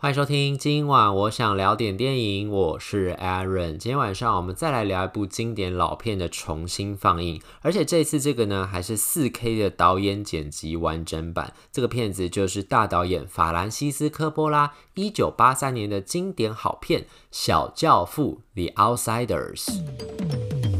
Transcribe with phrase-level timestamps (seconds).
[0.00, 3.78] 欢迎收听，今晚我想聊点电影，我是 Aaron。
[3.78, 11.52] 今天晚上我们再来聊一部经典老片的重新放映，而且这次这个呢还是 4K 的导演剪辑完整版。
[11.72, 17.00] 这个片子就是大导演法兰西斯科波拉一九八三年的经典好片
[17.32, 18.42] 《小教父》
[18.72, 20.77] （The Outsiders）。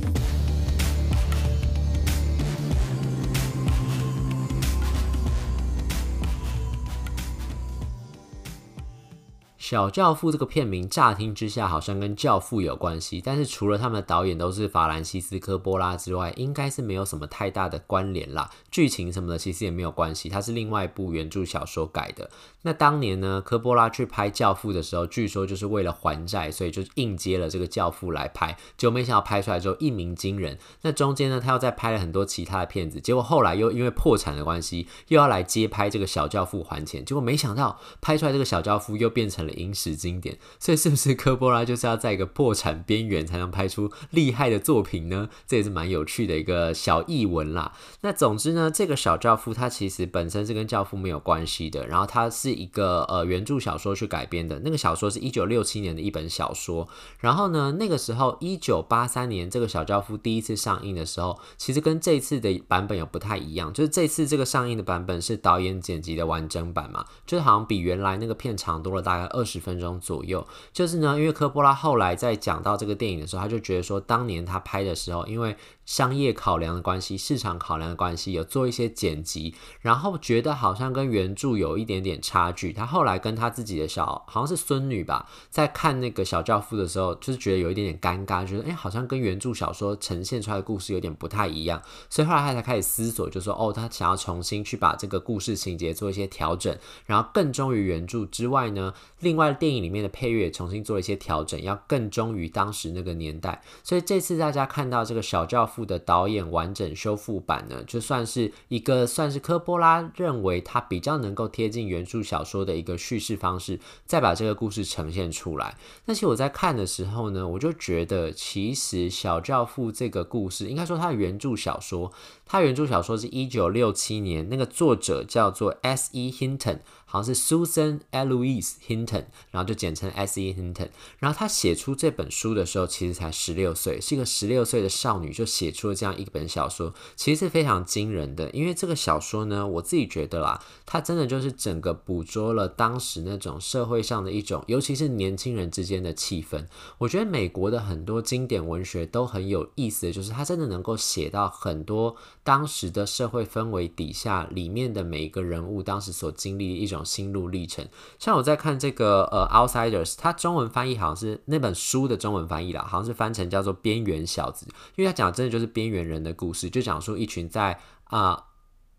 [9.69, 18.51] 小教父这个片名乍听之下好像跟教父有关系，但是除了他们的导演都是法兰西斯科波拉之外，应该是没有什么太大的关联啦。
[18.71, 22.31] 剧情什么的其实也没有关系，它是另外一部原著小说改的。
[22.63, 30.59] 那当年呢，科波拉去拍教父的时候，据说就是为了还债，所以就硬接了这个教父来拍，结果没想到拍出来之后一鸣惊人。
[30.81, 39.53] 那中间呢，他又再拍了很多其他的片子，结果后来又因为破产的关系，又要来接拍这个小教父还钱，结果没想到拍出来这个小教父又变成了。
[39.59, 45.29] 影史经典，所以是不是科波拉就是要在一个破产边缘才能拍出厉害的作品呢？
[45.47, 47.73] 这也是蛮有趣的一个小译文啦。
[48.03, 54.61] 那总之呢，这个小教父它其实本身是跟教父没有关系的，然后它是一个呃原著小说去改编的。
[54.61, 82.75] 那个小说是一九六七年的一本小说，然后呢，那个时候一九八三年这个小教父第一次上映的时候，其实跟这次的版本有不太一样，就是这次这个上映的版本是导演剪辑的完整版嘛，就是好像比原来那个片长多了大概二十分钟左右，就是呢，因为科波拉后来在讲到这个电影的时候，他就觉得说，当年他拍的时候，因为商业考量的关系、市场考量的关系，有做一些剪辑，然后觉得好像跟原著有一点点差距。
[82.75, 91.81] 他后来跟他自己的小，好像是孙女吧，在看那个小教父的时候，就是觉得有一点点尴尬，觉得哎，好像跟原著小说呈现出来的故事有点不太一样。
[92.11, 103.63] 所以后来他才开始思索，就说哦，他想要重新去把这个故事情节做一些调整，然后更忠于原著之外呢，另外电影里面的配乐也重新做了一些调整，要更忠于当时那个年代。
[103.83, 105.89] 所以这次大家看到这个小教父。
[105.89, 115.79] 的导演完整修复版呢，就算是一个算是科波拉认为他比较能够贴近原著小说的一个叙事方式，再把这个故事呈现出来。
[116.05, 122.13] 但是我在看的时候呢，我就觉得其实小教父这个故事，应该说他的原著小说，
[122.45, 126.31] 他原著小说是一九六七年，那个作者叫做 S.E.
[126.31, 126.81] Hinton。
[127.11, 130.53] 好像是 Susan Eloise Hinton，然后就简称 S.E.
[130.53, 130.91] Hinton。
[131.19, 138.51] 然后他写出这本书的时候，其实才十六岁，是一个十六岁的少女就写出了这样一本小说，其实是非常惊人的。
[138.51, 146.67] 因为这个小说呢，我自己觉得啦，它真的就是整个捕捉了当时那种社会上的一种，尤其是年轻人之间的气氛。
[146.99, 152.15] 我觉得美国的很多经典文学都很有意思的就是，它真的能够写到很多
[152.45, 156.98] 当时的社会氛围底下，里面的每一个人物当时所经历的一种。
[157.05, 157.87] 心路历程，
[158.19, 164.67] 像我在看这个呃《Outsiders》，它中文翻译好像是那本书的中文翻译啦，好像是翻成叫做《边缘小子》，
[164.97, 168.45] 因为他讲的真的就是边缘人的故事，就讲述一群在啊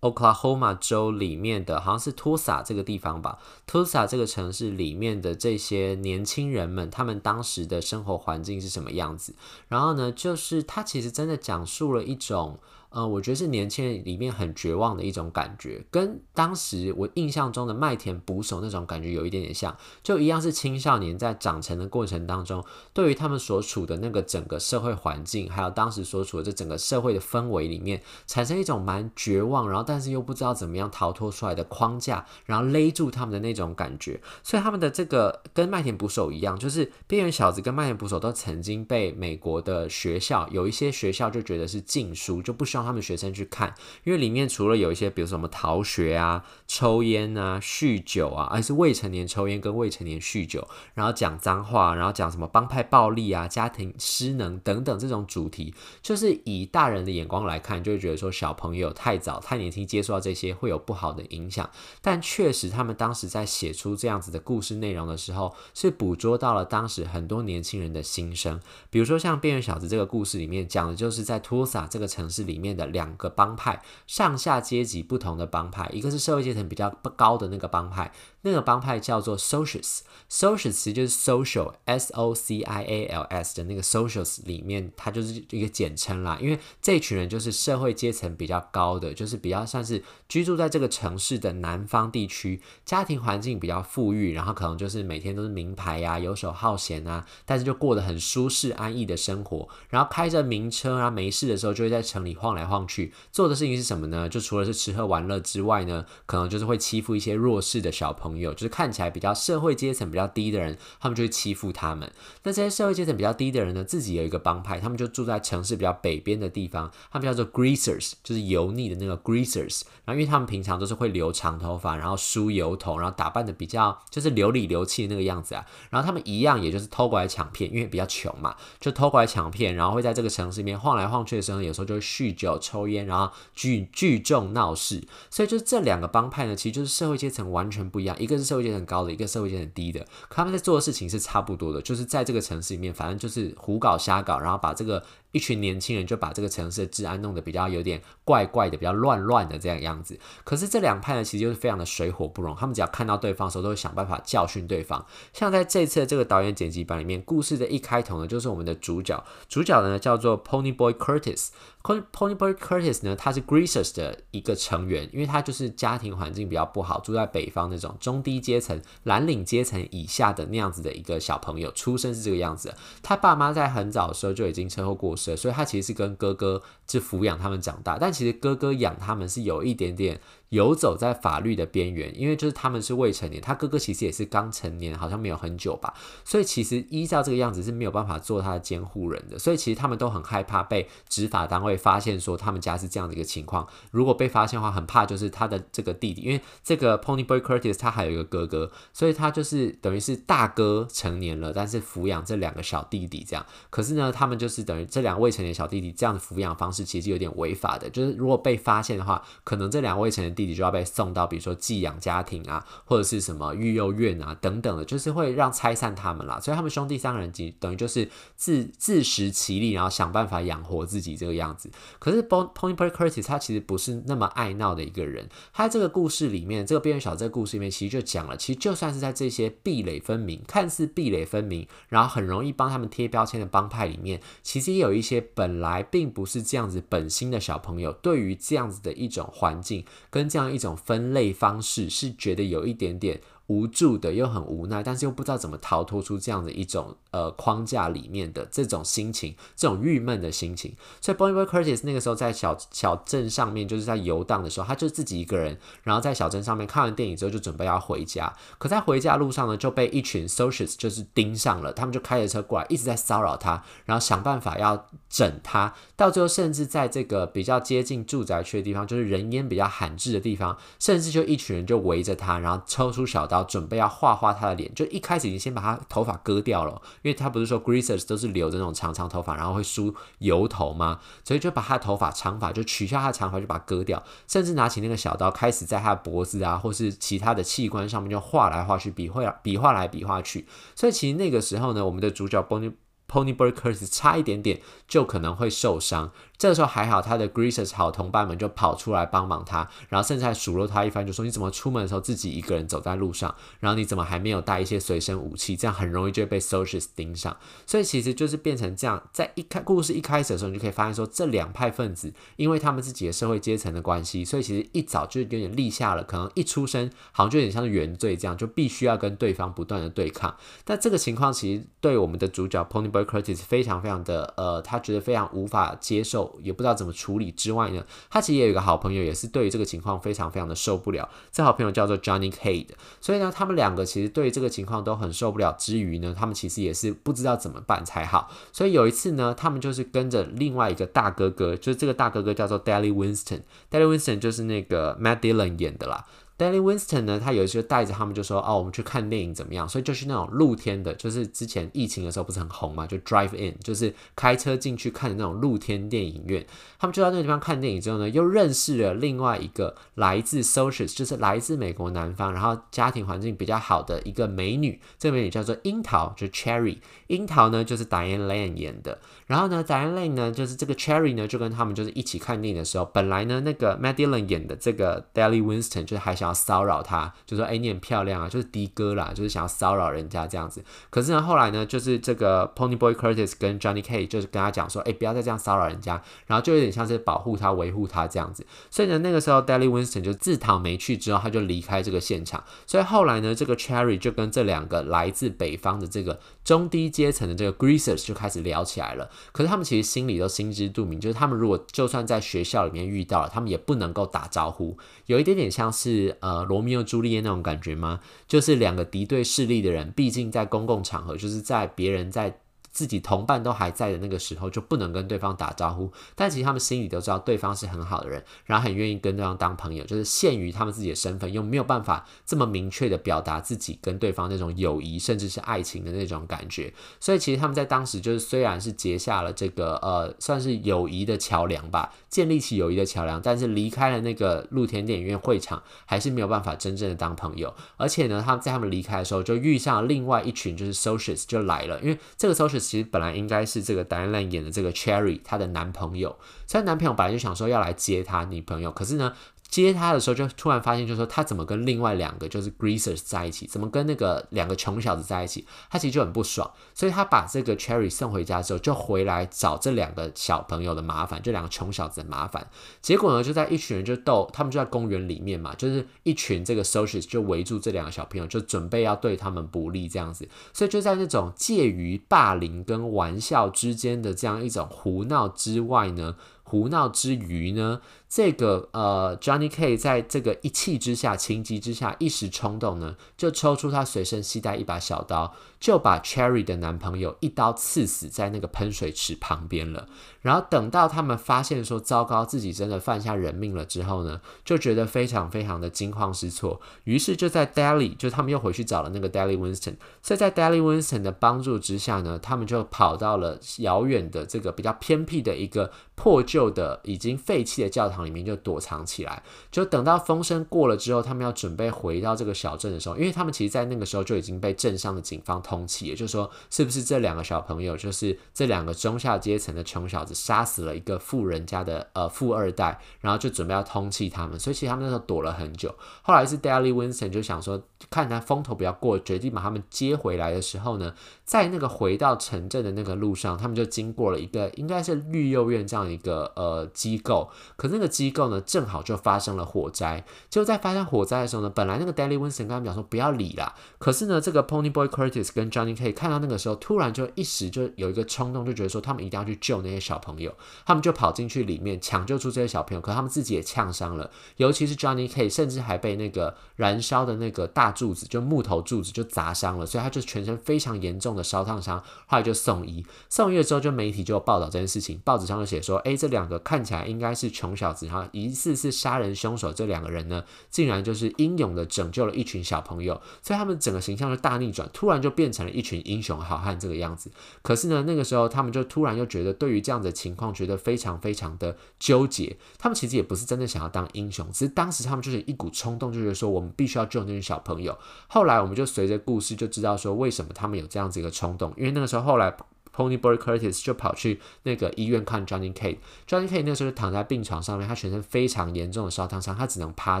[0.00, 9.34] Oklahoma 州里面的，好像是 Tulsa 这个地方吧，Tulsa 这个城市里面的这些年轻人们，他们当时的生活环境是什么样子？
[9.68, 12.58] 然后呢，就是他其实真的讲述了一种。
[12.96, 22.64] 呃，我觉得是年轻人里面很绝望的一种感觉，跟当时我印象中的麦田捕手那种感觉有一点点像，就一样是青少年在长成的过程当中，
[22.94, 34.18] 对于他们所处的那个整个社会环境，还有当时所处的这整个社会的氛围里面，产生一种蛮绝望，然后但是又不知道怎么样逃脱出来的框架，然后勒住他们的那种感觉。
[34.42, 42.85] 所以他们的这个跟麦田捕手一样，就是边缘小子跟麦田捕手都曾经被美国的学校有一些学校就觉得是禁书，就不希望。
[42.86, 43.74] 他们学生去看，
[44.04, 61.68] 因为里面除了有一些，比如什么逃学啊、抽烟啊、酗酒啊，而是未成年抽烟跟未成年酗酒，然后讲脏话，然后讲什么帮派暴力啊、家庭失能等等这种主题，就是以大人的眼光来看，就会觉得说小朋友太早、太年轻接触到这些会有不好的影响。
[62.02, 68.60] 但确实，他们当时在写出这样子的故事内容的时候，是捕捉到了当时很多年轻人的心声。
[68.90, 72.65] 比如说像《边缘小子》这个故事里面讲的就是在托萨这个城市里面。
[72.66, 78.10] 面的两个帮派，上下阶级不同的帮派，一个是社会阶层比较不高的那个帮派，
[78.42, 86.36] 那个帮派叫做 Socials，Socials 就是 social，S O C I A L S 的那个 Socials 里面，它就是一个简称啦。
[86.40, 102.55] 因为这群人就是社会阶层比较高的，就是比较算是居住在这个城市的南方地区，家庭环境比较富裕，然后可能就是每天都是名牌呀、啊，游手好闲啊，但是就过得很舒适安逸的生活，然后开着名车啊，没事的时候就会在城里晃。
[102.56, 104.28] 来晃去，做的事情是什么呢？
[104.28, 112.10] 就除了是吃喝玩乐之外呢，可能就是会欺负一些弱势的小朋友，就是看起来比较社会阶层比较低的人，他们就会欺负他们。
[112.42, 119.82] 那这些社会阶层比较低的人呢，自己有一个帮派，他们就住在城市比较北边的地方，他们叫做 Greasers，就是油腻的那个 Greasers。
[120.04, 125.66] 然后因为他们平常都是会留长头发，然后梳油头，然后打扮的比较就是流里流气的那个样子啊。
[125.90, 135.06] 然后他们一样，也就是偷过来抢骗，因为比较穷嘛，就偷过来抢骗，然后会在这个城市里面晃来晃去的时候，有时候就会酗酒、有抽烟，然后聚聚众闹事。
[135.30, 145.02] 所以就是这两个帮派呢，其实就是社会阶层完全不一样，一个是社会阶层高的，一个社会阶层低的，他们在做的事情是差不多的，就是在这个城市里面，反正就是胡搞瞎搞，然后把这个。
[145.36, 150.18] 一群年轻人就把这个城市的治安弄得比较有点怪怪的，比较乱乱的这样样子。
[150.44, 152.56] 可是这两派呢，其实就是非常的水火不容。
[152.56, 155.04] 他们只要看到对方的时候，都会想办法教训对方。
[155.34, 161.48] 像在这次这个导演剪辑版里面，故事的一开头呢，就是我们的主角，主角呢叫做 Pony Boy Curtis。
[161.82, 172.74] Pony Boy Curtis 呢，他是 Greasers 的一个成员，因为他就是家庭环境比较不好，住在北方那种中低阶层、蓝领阶层以下的那样子的一个小朋友，出生是这个样子。
[173.02, 175.25] 他爸妈在很早的时候就已经车祸过世。
[175.34, 180.20] 所以，他其实是跟哥哥是抚养他们长大，但其实哥哥养他们是有一点点。
[180.50, 185.92] 游走在法律的边缘，因为就是他们是未成年，他哥哥其实也是刚成年，好像没有很久吧，
[186.24, 193.66] 所以其实依照这个样子是没有办法做他的监护人的，所以其实他们都很害怕被执法单位发现说他们家是这样的一个情况。
[193.90, 203.44] 如果被发现的话，很怕就是他的这个弟弟，因为这个 Pony Boy Curtis 他还有一个哥哥，所以他就是等于是大哥成年了，但是抚养这两个小弟弟这样。
[203.68, 216.38] 可是呢，他们就是等于这两个未成年小弟弟这样的抚养方式是其实有点违法的，就是如果被发现的话，可能这两位成年弟弟就要被送到，比如说寄养家庭啊，或者是什么育幼院啊等等的，就是会让拆散他们啦。
[216.38, 221.70] 所以他们兄弟三个人，等于就是自自食其力，然后想办法养活自己这个样子。
[221.98, 225.28] 可是 Pony Boy Curtis 他其实不是那么爱闹的一个人。
[225.52, 240.58] 他这个故事里面，这个边缘小这个故事里面，其实就讲了，其实就算是在这些壁垒分明、看似壁垒分明，然后很容易帮他们贴标签的帮派里面，其实也有一些本来并不是这样子本心的小朋友，对于这样子的一种环境跟这样一。
[240.58, 250.74] 种分类方式是觉得有一点点无助的，又很无奈，但是又不知道怎么逃脱出这样的一种呃框架里面的这种心情，这种郁闷的心情。
[251.00, 258.34] 所以 b o n y Boy Curtis 那个时候在小小镇上面，就是在游荡的时候，他就自己一个人，然后在小镇上面看完电影之后，就准备要回家。
[258.58, 265.72] 可在回家路上呢，就被一群 socials 就是盯上了，他们就开着车过来，一直在骚扰他，然后想办法要整他。
[265.94, 273.35] 到最后，甚至在这个比较接近住宅区的地方，就是人烟比较罕至的地方，甚至就一群人就围着他，然后抽出小刀。
[273.36, 281.00] 要准备要画画他的脸，就一开始已经先把他头发割掉了，因为他不是说 Greasers 都是留着那种长长头发，然后会梳油头吗？
[281.24, 290.46] 所以就把他的头发长发就取下他的长发，就把它割掉，甚至拿起那个小刀，开始在他的脖子啊，或是其他的器官上面就画来画去，比划比划来比划去。
[290.74, 292.72] 所以其实那个时候呢，我们的主角 Bond
[293.08, 296.12] Pony Pony Boy Curtis 差一点点就可能会受伤。
[296.38, 307.34] 这个时候还好，他的 Greasers 好同伴们就跑出来帮忙他，然后甚至还数落他一番，就说你怎么出门的时候自己一个人走在路上，然后你怎么还没有带一些随身武器，这样很容易就会被 Socials 盯上。
[307.64, 320.36] 所以其实就是变成这样，在一开故事一开始的时候，你就可以发现说，这两派分子因为他们自己的社会阶层的关系，所以其实一早就有点立下了，可能一出生好像就有点像是原罪这样，就必须要跟对方不断的对抗。
[320.66, 326.38] 但这个情况其实对我们的主角 Pony Curtis 非常非常的呃，他觉得非常无法接受。
[326.42, 331.08] 也不知道怎么处理之外呢，他其实也有一个好朋友，也是对于这个情况非常非常的受不了。
[331.30, 332.68] 这好朋友叫做 Johnny Cade，
[333.00, 335.52] 所以呢，他们两个其实对于这个情况都很受不了。
[335.58, 338.30] 之余呢，他们其实也是不知道怎么办才好。
[338.52, 343.42] 所以有一次呢，他们就是跟着另外一个大哥哥，就是这个大哥哥叫做 Daley Winston。
[343.70, 346.04] Daley Winston 就是那个 Madillon 演的啦。
[346.38, 356.44] Daley Winston 呢，他有一次带着他们就说：“哦，我们去看电影怎么样？”所以就是那种露天的，就是之前疫情的时候不是很红嘛，就 Drive In，就是开车进去看的那种露天电影院。
[356.78, 364.78] 他们就到那个地方看电影之后呢，又认识了另外一个来自 Socials，就是来自美国南方，然后家庭环境比较好的一个美女。
[364.98, 366.76] 这个美女叫做樱桃，就 Cherry。
[367.06, 368.98] 樱桃呢，就是 Diane Lane 演的。
[369.24, 376.25] 然后呢，Diane Lane 呢，就是这个 Cherry 呢，就跟他们就是一起看电影的时候，本来呢，那个 Madeline 演的这个 Daley Winston 就还想。
[376.26, 380.64] 想要骚扰他，就说哎、你很漂亮啊，就是的哥啦，就是想要骚扰人家这样子。
[380.90, 388.44] 可是呢，后来呢，就是这个 Ponyboy Curtis 跟 Johnny K 就是跟他讲说，哎、不要再这样骚扰人家，然后就有点像是保护他、维护他这样子。
[388.70, 392.42] 所以呢，那个时候 Dally Winston 就自讨没趣之后，他就离开这个现场。
[392.66, 399.08] 所以后来呢，这个 Cherry 就跟这两个来自北方的这个中低阶层的这个 Greasers 就开始聊起来了。
[399.32, 408.00] 可是他们其实心里都心知肚明，就是他们如果就算在学校里面遇到了，他们也不能够打招呼，有一点点像是呃罗密欧朱丽叶那种感觉吗？
[408.26, 412.38] 就是两个敌对势力的人，毕竟在公共场合，就是在别人在。
[412.76, 415.90] 自己同伴都还在的那个时候，就不能跟对方打招呼。
[416.14, 419.82] 但其实他们心里都知道对方是很好的人，然后很愿意跟对方当朋友。
[419.86, 426.70] 就是限于他们自己的身份，又没有办法这么明确的表达自己跟对方那种友谊，甚至是爱情的那种感觉。
[427.00, 437.54] 所以其实他们在当时就是虽然是结下了这个呃算是友谊的桥梁吧，建立起友谊的桥梁，但是离开了那个露天电影院会场，还是没有办法真正的当朋友。
[437.78, 442.65] 而且呢，他们在他们离开的时候，就遇上了另外一群就是 socials 就来了，因为这个 socials。
[442.66, 446.18] 其实本来应该是这个 Daniel 演的这个 Cherry，她的男朋友。
[446.46, 449.14] 所以男朋友本来就想说要来接她女朋友，可是呢。
[449.48, 462.46] 接他的时候，就突然发现，就是说他怎么跟另外两个就是 Greasers 在一起，怎么跟那个两个穷小子在一起，他其实就很不爽，所以他把这个 Cherry 送回家之后，就回来找这两个小朋友的麻烦，这两个穷小子的麻烦。
[462.82, 476.16] 结果呢，就在一群人就斗，他们就在公园里面嘛，就是一群这个 Socials 就围住这两个小朋友，就准备要对他们不利这样子，所以就在那种介于霸凌跟玩笑之间的这样一种胡闹之外呢。
[476.48, 489.88] 胡闹之余呢，这个呃，Johnny K 在这个一气之下、情急之下、一时冲动呢，就抽出他随身携带一把小刀，就把 Cherry 的男朋友一刀刺死在那个喷水池旁边了。
[490.20, 496.60] 然后等到他们发现说糟糕，自己真的犯下人命了之后呢，就觉得非常非常的惊慌失措。
[496.84, 499.76] 于是就在 Dally，就他们又回去找了那个 Dally Winston。
[500.02, 506.26] 所以在 Dally Winston 的帮助之下呢，他们就跑到了遥远的这个比较偏僻的一个破。
[506.26, 525.74] 旧的已经废弃的教堂里面就躲藏起来，就等到风声过了之后，他们要准备回到这个小镇的时候，因为他们其实，在那个时候就已经被镇上的警方通缉，也就是说，是不是这两个小朋友，就是这两个中下阶层的穷小子，杀死了一个富人家的呃富二代，然后就准备要通缉他们，所以其实他们那时候躲了很久。
[526.02, 530.94] 后来是 Dally Winston 就想说，看他风头比较过，决定把他们接回来的时候呢，
[531.26, 536.32] 在那个回到城镇的那个路上，他们就经过了一个应该是绿幼院这样一个。
[536.36, 540.04] 呃，机构，可是那个机构呢，正好就发生了火灾。
[540.28, 550.32] 就在发生火灾的时候呢，本来那个 Dally Winston 跟他们讲说不要理啦，可是呢，这个 Ponyboy Curtis 跟 Johnny K 看到那个时候，突然就一时就有一个冲动，就觉得说他们一定要去救那些小朋友，
[550.64, 566.36] 他们就跑进去里面抢救出这些小朋友，可他们自己也呛伤了，尤其是 Johnny K，甚至还被那个燃烧的那个大柱子，就木头柱子就砸伤了，所以他就全身非常严重的烧烫伤，后来就送医，送医了之后，就媒体就有报道这件事情，报纸上就写说，哎，这两个。
[566.46, 569.52] 看起来应该是穷小子，然后疑似是杀人凶手。
[569.52, 577.10] 这两个人呢，竟然就是英勇的拯救了一群小朋友，所以他们整个形象就大逆转，突然就变成了一群英雄好汉这个样子。
[577.42, 582.36] 可是呢，那个时候他们就突然又觉得，对于这样的情况，觉得非常非常的纠结。
[582.58, 587.76] 他们其实也不是真的想要当英雄，只是当时他们就是一股冲动，就觉得说我们必须要救那群小朋友。
[588.06, 592.34] 后来我们就随着故事就知道说，为什么他们有这样子一个冲动，因为那个时候后来。
[592.76, 595.78] Ponyboy Curtis 就跑去那个医院看 Johnny Cage。
[596.06, 600.00] Johnny Cage 那时候就躺在病床上面，他全身非常严重的烧烫伤，他只能趴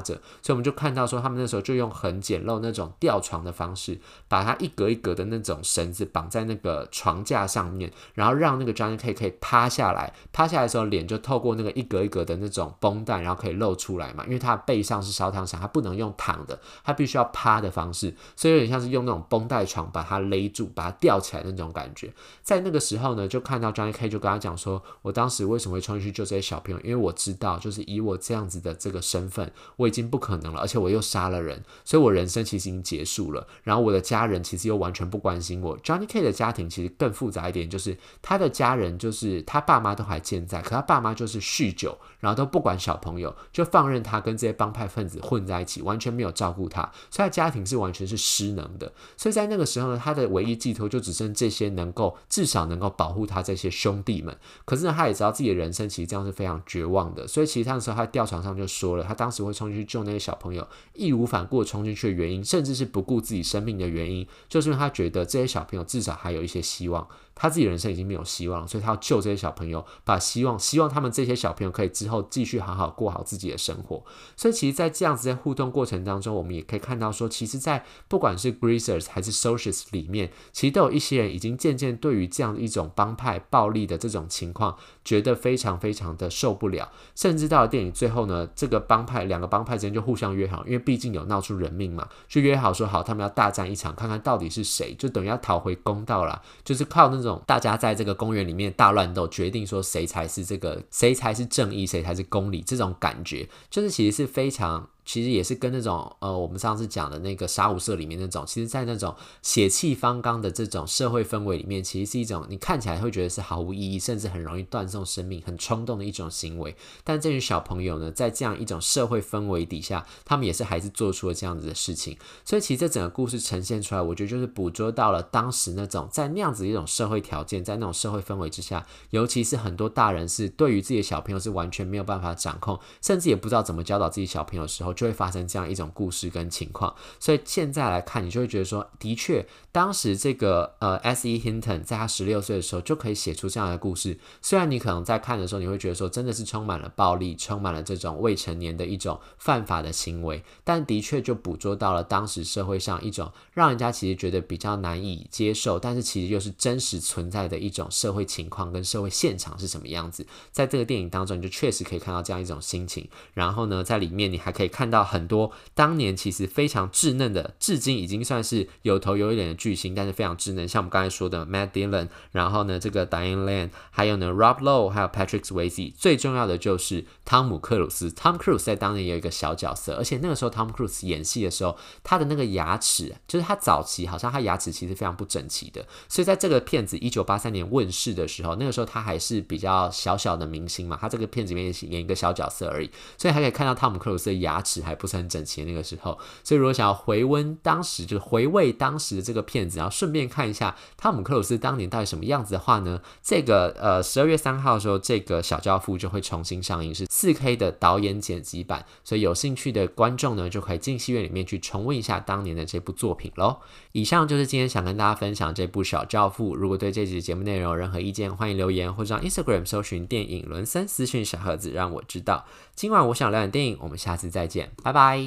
[0.00, 0.14] 着。
[0.42, 10.12] 所以我们就看到说，他们那时候就用很简陋那种吊床的方式，把他一格一格的那种绳子绑在那个床架上面，然后让那个 Johnny Cage 可以趴下来。
[10.32, 14.24] 趴下来的时候，脸就透过那个一格一格的那种绷带，然后可以露出来嘛。
[14.26, 22.12] 因为他的背上是烧烫伤，他不能用躺的，他必须要趴的方式，所以有点像是用那种绷带床把他勒住，把他吊起来那种感觉。
[22.42, 26.80] 在那个时候呢，就看到 Johnny K 就跟他讲说，我当时为什么会冲进去救这些小朋友？
[26.80, 33.46] 因为我知道，就是以我这样子的这个身份，我已经不可能了，而且我又杀了人，所以我人生其实已经结束了。
[33.62, 35.78] 然后我的家人其实又完全不关心我。
[35.78, 46.82] Johnny K 的家庭其实更复杂一点，就是他的家人就是他爸妈都还健在，可他爸妈就是酗酒，然后都不管小朋友，就放任他跟这些帮派分子混在一起，完全没有照顾他，
[47.12, 48.92] 所以他家庭是完全是失能的。
[49.16, 52.55] 所以在那个时候呢，他的唯一寄托就只剩这些能够至少。
[52.56, 54.36] 想能够保护他这些兄弟们。
[54.64, 67.06] 可是呢，他也知道自己的人生其实这样是非常绝望的，所以其实他的时候他吊床上就说了，他当时会冲进去救那些小朋友，义无反顾冲进去的原因，甚至是不顾自己生命的原因，就是因为他觉得这些小朋友至少还有一些希望。
[67.38, 74.02] 他自己人生已经没有希望，所以他要救这些小朋友，把希望希望他们这些小朋友可以之后继续好好过好自己的生活。
[74.36, 84.74] 所以其实，在这样子的互动过程当中，我们也可以看到说，其实，在不管是 Greasers 还是 Socials 里面，其实都有一些人已经渐渐对于这样一种帮派暴力的这种情况，
[85.04, 86.90] 觉得非常非常的受不了。
[87.14, 97.25] 甚至到了电影最后呢，这个帮派两个帮派之间就互相约好，因为毕竟有闹出人命嘛，就约好说好，他们要大战一场，看看到底是谁，就等于要讨回公道了，就是靠那种。
[97.46, 104.88] 大家在这个公园里面大乱斗，决定说谁才是这个，谁才是正义，谁才是公理，这种感觉就是其实是非常。
[105.06, 116.74] 其实也是跟那种呃，我们上次讲的那个杀无赦里面那种，其实，在那种血气方刚的这种社会氛围里面，其实是一种你看起来会觉得是毫无意义，甚至很容易断送生命、很冲动的一种行为。
[117.04, 122.18] 但这群小朋友呢，在这样一种社会氛围底下，他们也是还是做出了这样子的事情。
[122.44, 134.95] 所以，其实这整个故事呈现出来，我觉得就是捕捉到了当时那种在那样子一种社会条件，在那种社会氛围之下，尤其是很多大人是对于自己的小朋友是完全没有办法掌控，甚至也不知道怎么教导自己小朋友的时候。
[134.96, 141.38] 就会发生这样一种故事跟情况，所以现在来看，你就会觉得说，的确，当时这个呃，S.E.
[141.38, 144.18] Hinton 在他十六岁的时候就可以写出这样的故事。
[144.40, 160.26] 虽然你可能在看的时候，你会觉得说，真的是充满了暴力，充满了这种未成年的一种犯法的行为，但的确就捕捉到了当时社会上一种让人家其实觉得比较难以接受，但是其实又是真实存在的一种社会情况跟社会现场是什么样子。
[160.50, 163.06] 在这个电影当中，你就确实可以看到这样一种心情。
[163.34, 164.85] 然后呢，在里面你还可以看。
[164.86, 170.68] 看到很多当年其实非常稚嫩的，至今已经算是有头有脸的巨星，但是非常稚嫩。
[170.68, 175.92] 像我们刚才说的 Matt Dillon，然后呢这个 Diane Lane，还有呢 Rob Lowe，还有 Patrick Swayze。
[175.96, 178.08] 最重要的就是汤姆克鲁斯。
[178.10, 185.84] Tom Cruise 在当年有一个小角色，而且那个时候 Tom Cruise 演戏的时候，他的那个牙齿，就是他早期好像他牙齿其实非常不整齐的。
[186.08, 192.88] 所以在这个片子一九八三年问世的时候，那个时候他还是比较小小的明星嘛，他这个片子里面演一个小角色而已，
[193.18, 203.00] 所以还可以看到汤姆克鲁斯的牙齿还不是很整齐的那个时候，所以如果想要回温当时，就是回味当时的这个片子，然后顺便看一下汤姆克鲁斯当年到底什么样子的话呢？
[203.22, 213.58] 这个呃十二月三号的时候，这个小教父就会重新上映，是四 K 的导演剪辑版，所以有兴趣的观众呢，就可以进戏院里面去重温一下当年的这部作品喽。
[213.92, 216.54] 以上就是今天想跟大家分享这部小教父。
[216.54, 222.44] 如果对这集节目内容有任何意见，欢迎留言或者上 Instagram 搜寻电影伦森私讯小盒子，让我知道。
[222.76, 224.70] 今晚我想聊点电影，我们下次再见。
[224.82, 225.18] 拜拜。